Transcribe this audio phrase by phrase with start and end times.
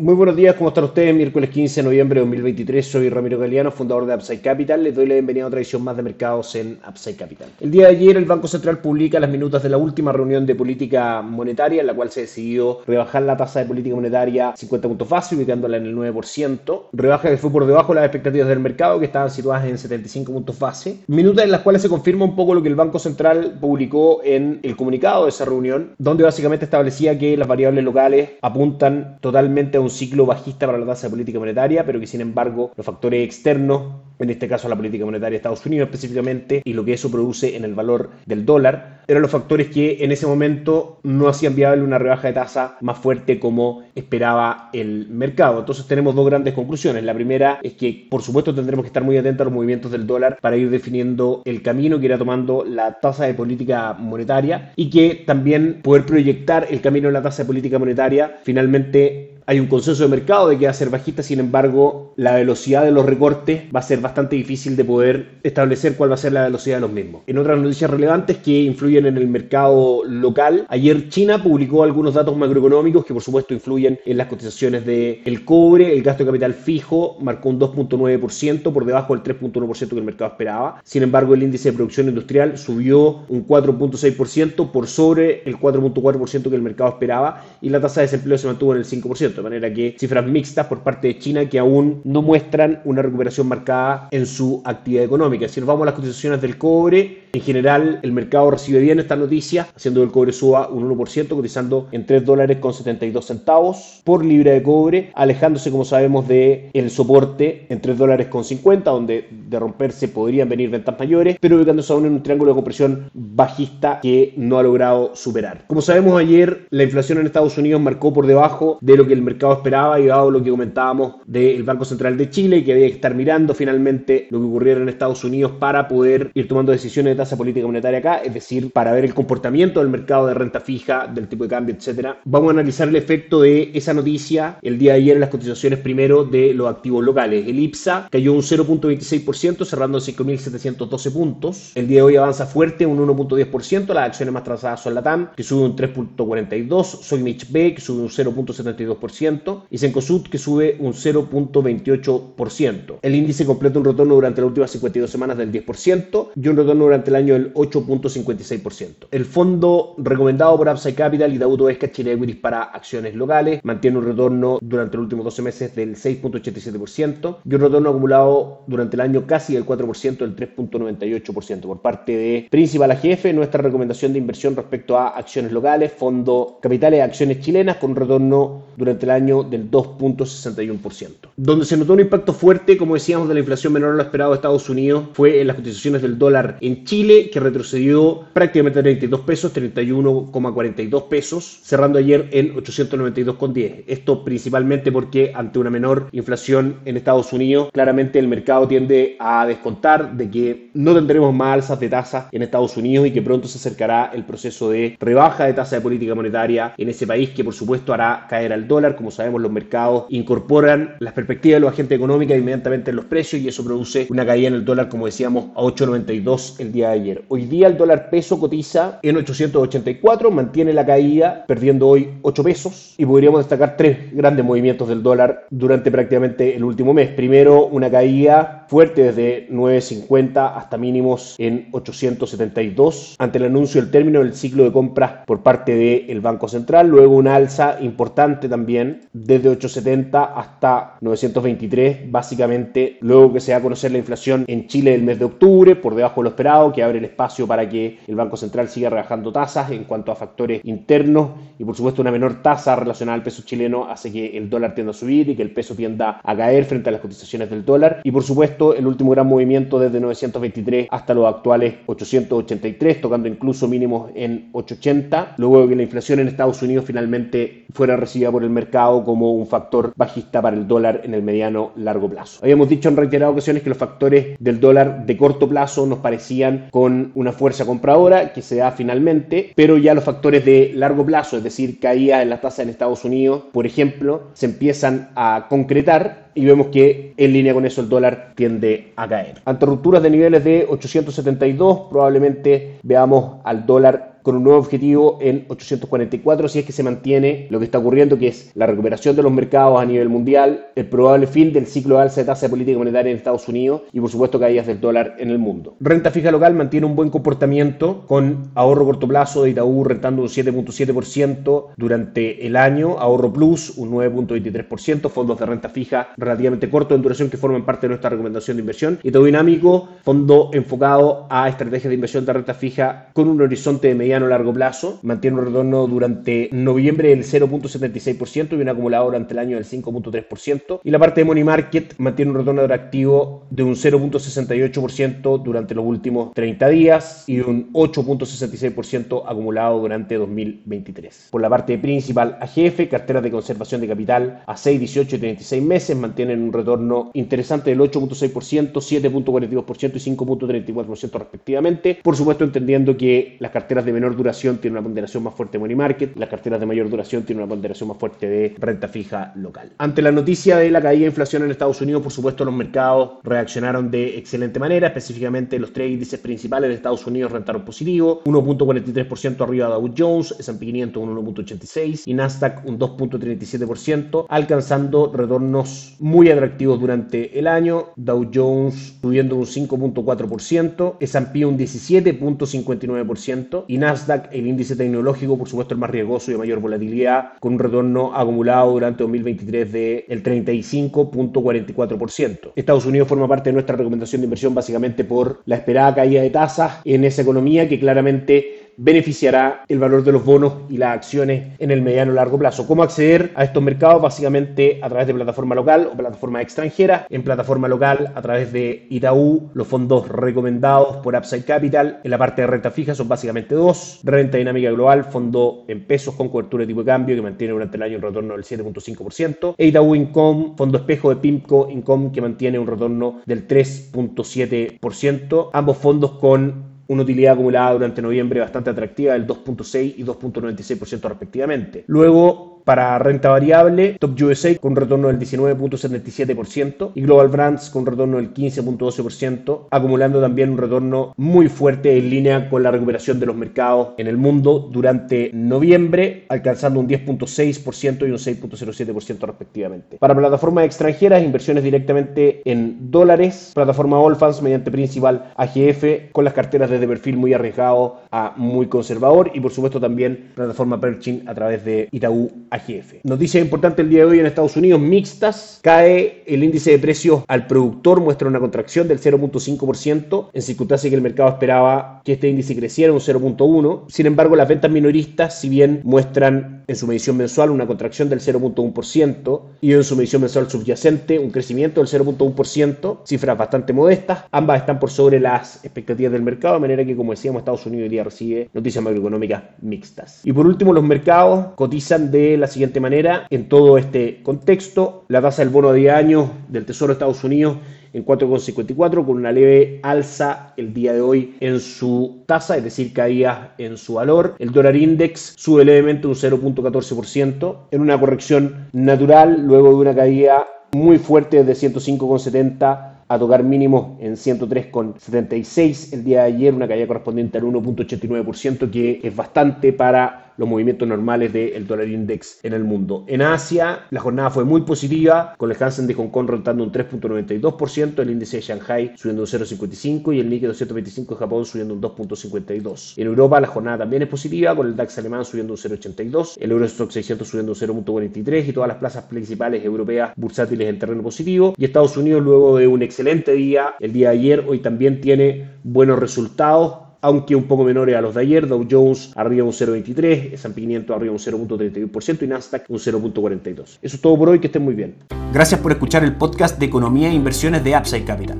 [0.00, 1.12] Muy buenos días, ¿cómo están ustedes?
[1.12, 4.84] Miércoles 15 de noviembre de 2023, soy Ramiro Galeano, fundador de Upside Capital.
[4.84, 7.48] Les doy la bienvenida a otra edición más de mercados en Upside Capital.
[7.58, 10.54] El día de ayer el Banco Central publica las minutas de la última reunión de
[10.54, 15.08] política monetaria, en la cual se decidió rebajar la tasa de política monetaria 50 puntos
[15.08, 16.82] base, ubicándola en el 9%.
[16.92, 20.32] Rebaja que fue por debajo de las expectativas del mercado, que estaban situadas en 75
[20.32, 20.98] puntos base.
[21.08, 24.60] Minutas en las cuales se confirma un poco lo que el Banco Central publicó en
[24.62, 29.80] el comunicado de esa reunión, donde básicamente establecía que las variables locales apuntan totalmente a
[29.80, 33.24] un ciclo bajista para la tasa de política monetaria, pero que sin embargo los factores
[33.24, 37.10] externos, en este caso la política monetaria de Estados Unidos específicamente, y lo que eso
[37.10, 41.54] produce en el valor del dólar, eran los factores que en ese momento no hacían
[41.54, 45.60] viable una rebaja de tasa más fuerte como esperaba el mercado.
[45.60, 47.02] Entonces tenemos dos grandes conclusiones.
[47.04, 50.06] La primera es que por supuesto tendremos que estar muy atentos a los movimientos del
[50.06, 54.90] dólar para ir definiendo el camino que irá tomando la tasa de política monetaria y
[54.90, 59.66] que también poder proyectar el camino de la tasa de política monetaria finalmente hay un
[59.66, 63.06] consenso de mercado de que va a ser bajista, sin embargo, la velocidad de los
[63.06, 66.76] recortes va a ser bastante difícil de poder establecer cuál va a ser la velocidad
[66.76, 67.22] de los mismos.
[67.26, 72.36] En otras noticias relevantes que influyen en el mercado local, ayer China publicó algunos datos
[72.36, 76.52] macroeconómicos que por supuesto influyen en las cotizaciones del el cobre, el gasto de capital
[76.52, 80.82] fijo marcó un 2.9% por debajo del 3.1% que el mercado esperaba.
[80.84, 86.54] Sin embargo, el índice de producción industrial subió un 4.6% por sobre el 4.4% que
[86.54, 89.72] el mercado esperaba y la tasa de desempleo se mantuvo en el 5% de manera
[89.72, 94.26] que cifras mixtas por parte de China que aún no muestran una recuperación marcada en
[94.26, 95.48] su actividad económica.
[95.48, 99.16] Si nos vamos a las cotizaciones del cobre, en general el mercado recibe bien esta
[99.16, 104.00] noticia, haciendo que el cobre suba un 1%, cotizando en 3 dólares con 72 centavos
[104.04, 108.90] por libra de cobre, alejándose como sabemos de el soporte en 3 dólares con 50,
[108.90, 113.10] donde de romperse podrían venir ventas mayores, pero ubicándose aún en un triángulo de compresión
[113.14, 115.64] bajista que no ha logrado superar.
[115.66, 119.22] Como sabemos ayer, la inflación en Estados Unidos marcó por debajo de lo que el
[119.22, 122.94] mercado esperaba y dado lo que comentábamos del Banco Central de Chile, que había que
[122.94, 127.16] estar mirando finalmente lo que ocurriera en Estados Unidos para poder ir tomando decisiones de
[127.16, 131.06] tasa política monetaria acá, es decir, para ver el comportamiento del mercado de renta fija,
[131.06, 132.20] del tipo de cambio, etcétera.
[132.24, 135.78] Vamos a analizar el efecto de esa noticia el día de ayer en las cotizaciones
[135.80, 137.46] primero de los activos locales.
[137.46, 141.72] El IPSA cayó un 0.26%, cerrando en 5.712 puntos.
[141.74, 143.94] El día de hoy avanza fuerte, un 1.10%.
[143.94, 148.02] Las acciones más transadas son la TAM, que sube un 3.42%, Soynich B, que sube
[148.02, 152.98] un 0.72%, y Sencosud que sube un 0.28%.
[153.02, 156.84] El índice completa un retorno durante las últimas 52 semanas del 10% y un retorno
[156.84, 159.08] durante el año del 8.56%.
[159.10, 163.98] El fondo recomendado por Upside Capital y Dauto Esca Chile Equities para acciones locales mantiene
[163.98, 169.00] un retorno durante los últimos 12 meses del 6.87% y un retorno acumulado durante el
[169.00, 171.60] año casi del 4% del 3.98%.
[171.60, 177.02] Por parte de Principal AGF, nuestra recomendación de inversión respecto a acciones locales, fondo capitales
[177.02, 181.08] acciones chilenas con un retorno durante el año del 2.61%.
[181.36, 184.30] Donde se notó un impacto fuerte, como decíamos, de la inflación menor a lo esperado
[184.30, 188.82] de Estados Unidos fue en las cotizaciones del dólar en Chile, que retrocedió prácticamente a
[188.82, 193.84] 32 pesos, 31,42 pesos, cerrando ayer en 892,10.
[193.86, 199.46] Esto principalmente porque ante una menor inflación en Estados Unidos, claramente el mercado tiende a
[199.46, 203.46] descontar de que no tendremos más alzas de tasa en Estados Unidos y que pronto
[203.46, 207.44] se acercará el proceso de rebaja de tasa de política monetaria en ese país que
[207.44, 211.72] por supuesto hará caer al dólar como sabemos, los mercados incorporan las perspectivas de los
[211.72, 215.06] agentes económicos inmediatamente en los precios y eso produce una caída en el dólar, como
[215.06, 217.24] decíamos, a 8.92 el día ayer.
[217.28, 222.94] Hoy día el dólar peso cotiza en 884, mantiene la caída, perdiendo hoy 8 pesos
[222.98, 227.08] y podríamos destacar tres grandes movimientos del dólar durante prácticamente el último mes.
[227.10, 234.20] Primero, una caída fuerte desde 9.50 hasta mínimos en 872 ante el anuncio del término
[234.20, 236.88] del ciclo de compras por parte del Banco Central.
[236.88, 243.62] Luego una alza importante también desde 870 hasta 923, básicamente luego que se da a
[243.62, 246.82] conocer la inflación en Chile del mes de octubre, por debajo de lo esperado, que
[246.82, 250.60] abre el espacio para que el Banco Central siga rebajando tasas en cuanto a factores
[250.64, 254.74] internos y por supuesto una menor tasa relacionada al peso chileno hace que el dólar
[254.74, 257.64] tienda a subir y que el peso tienda a caer frente a las cotizaciones del
[257.64, 263.28] dólar y por supuesto el último gran movimiento desde 923 hasta los actuales 883, tocando
[263.28, 268.30] incluso mínimos en 880, luego de que la inflación en Estados Unidos finalmente fuera recibida
[268.30, 272.40] por el mercado como un factor bajista para el dólar en el mediano largo plazo.
[272.42, 276.68] Habíamos dicho en reiteradas ocasiones que los factores del dólar de corto plazo nos parecían
[276.70, 281.36] con una fuerza compradora que se da finalmente, pero ya los factores de largo plazo,
[281.36, 286.27] es decir, caída en la tasa en Estados Unidos, por ejemplo, se empiezan a concretar
[286.38, 289.40] y vemos que en línea con eso el dólar tiende a caer.
[289.44, 295.44] Ante rupturas de niveles de 872, probablemente veamos al dólar con un nuevo objetivo en
[295.48, 299.22] 844 si es que se mantiene lo que está ocurriendo, que es la recuperación de
[299.22, 302.50] los mercados a nivel mundial, el probable fin del ciclo de alza de tasa de
[302.50, 305.76] política monetaria en Estados Unidos y por supuesto caídas del dólar en el mundo.
[305.80, 310.28] Renta fija local mantiene un buen comportamiento con ahorro corto plazo de Itaú rentando un
[310.28, 317.02] 7.7% durante el año, ahorro plus un 9.23%, fondos de renta fija relativamente cortos en
[317.02, 321.88] duración que forman parte de nuestra recomendación de inversión, Itaú Dinámico, fondo enfocado a estrategias
[321.88, 326.48] de inversión de renta fija con un horizonte de largo plazo, mantiene un retorno durante
[326.52, 330.80] noviembre del 0.76% y un acumulado durante el año del 5.3%.
[330.84, 335.84] Y la parte de Money Market mantiene un retorno activo de un 0.68% durante los
[335.84, 341.28] últimos 30 días y un 8.66% acumulado durante 2023.
[341.30, 345.18] Por la parte de Principal AGF, carteras de conservación de capital a 6, 18 y
[345.18, 351.98] 36 meses mantienen un retorno interesante del 8.6%, 7.42% y 5.34% respectivamente.
[352.02, 355.58] Por supuesto, entendiendo que las carteras de menor duración tiene una ponderación más fuerte de
[355.58, 359.32] money market, las carteras de mayor duración tienen una ponderación más fuerte de renta fija
[359.34, 359.72] local.
[359.78, 363.14] Ante la noticia de la caída de inflación en Estados Unidos, por supuesto los mercados
[363.24, 369.42] reaccionaron de excelente manera, específicamente los tres índices principales de Estados Unidos rentaron positivo, 1.43%
[369.42, 376.30] arriba de Dow Jones, S&P 500 un 1.86 y Nasdaq un 2.37%, alcanzando retornos muy
[376.30, 383.87] atractivos durante el año, Dow Jones subiendo un 5.4%, S&P un 17.59% y Nasdaq
[384.32, 388.14] el índice tecnológico, por supuesto el más riesgoso y de mayor volatilidad, con un retorno
[388.14, 392.52] acumulado durante 2023 del 35.44%.
[392.54, 396.30] Estados Unidos forma parte de nuestra recomendación de inversión básicamente por la esperada caída de
[396.30, 401.48] tasas en esa economía que claramente beneficiará el valor de los bonos y las acciones
[401.58, 402.66] en el mediano y largo plazo.
[402.66, 404.00] ¿Cómo acceder a estos mercados?
[404.00, 407.06] Básicamente a través de plataforma local o plataforma extranjera.
[407.10, 412.18] En plataforma local, a través de Itaú, los fondos recomendados por Upside Capital en la
[412.18, 414.00] parte de renta fija son básicamente dos.
[414.04, 417.76] Renta dinámica global, fondo en pesos con cobertura de tipo de cambio que mantiene durante
[417.76, 419.54] el año un retorno del 7.5%.
[419.58, 425.50] E Itaú Income, fondo espejo de PIMCO Income que mantiene un retorno del 3.7%.
[425.52, 431.84] Ambos fondos con una utilidad acumulada durante noviembre bastante atractiva del 2.6 y 2.96% respectivamente.
[431.86, 437.82] Luego, para renta variable, Top USA con un retorno del 19.77% y Global Brands con
[437.82, 443.20] un retorno del 15.12%, acumulando también un retorno muy fuerte en línea con la recuperación
[443.20, 449.98] de los mercados en el mundo durante noviembre, alcanzando un 10.6% y un 6.07% respectivamente.
[449.98, 456.70] Para plataformas extranjeras, inversiones directamente en dólares, plataforma Allfans mediante principal AGF con las carteras
[456.70, 461.64] desde perfil muy arriesgado a muy conservador y por supuesto también plataforma Pershing a través
[461.64, 463.04] de Itaú AGF.
[463.04, 465.60] Noticia importante el día de hoy en Estados Unidos, mixtas.
[465.62, 470.96] Cae el índice de precios al productor, muestra una contracción del 0.5%, en circunstancia que
[470.96, 473.84] el mercado esperaba que este índice creciera un 0.1%.
[473.88, 478.20] Sin embargo, las ventas minoristas, si bien muestran en su medición mensual una contracción del
[478.20, 484.60] 0.1% y en su medición mensual subyacente un crecimiento del 0.1%, cifras bastante modestas, ambas
[484.60, 487.88] están por sobre las expectativas del mercado, de manera que, como decíamos, Estados Unidos hoy
[487.88, 490.20] día recibe noticias macroeconómicas mixtas.
[490.24, 495.20] Y por último, los mercados cotizan de la siguiente manera, en todo este contexto, la
[495.20, 497.58] tasa del bono de 10 años del Tesoro de Estados Unidos
[497.92, 502.92] en 4,54 con una leve alza el día de hoy en su tasa, es decir,
[502.92, 504.34] caía en su valor.
[504.38, 510.46] El dólar index sube levemente un 0.14% en una corrección natural luego de una caída
[510.72, 516.86] muy fuerte de 105,70 a tocar mínimos en 103,76 el día de ayer, una caída
[516.86, 522.64] correspondiente al 1.89% que es bastante para los movimientos normales del dólar index en el
[522.64, 523.04] mundo.
[523.06, 526.72] En Asia, la jornada fue muy positiva, con el Hansen de Hong Kong rentando un
[526.72, 531.74] 3.92%, el índice de Shanghai subiendo un 0.55% y el Nikkei 225 de Japón subiendo
[531.74, 532.94] un 2.52%.
[532.96, 536.50] En Europa, la jornada también es positiva, con el DAX alemán subiendo un 0.82%, el
[536.50, 541.54] Eurostock 600 subiendo un 0.43% y todas las plazas principales europeas bursátiles en terreno positivo.
[541.56, 545.50] Y Estados Unidos, luego de un excelente día, el día de ayer, hoy también tiene
[545.64, 548.46] buenos resultados aunque un poco menores a los de ayer.
[548.46, 553.62] Dow Jones arriba un 0,23, S&P 500 arriba un 0,31% y Nasdaq un 0,42.
[553.62, 554.96] Eso es todo por hoy, que estén muy bien.
[555.32, 558.38] Gracias por escuchar el podcast de Economía e Inversiones de Upside Capital.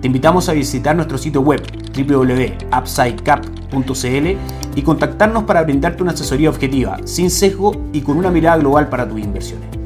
[0.00, 1.60] Te invitamos a visitar nuestro sitio web
[1.94, 8.88] www.upsidecap.cl y contactarnos para brindarte una asesoría objetiva, sin sesgo y con una mirada global
[8.88, 9.79] para tus inversiones.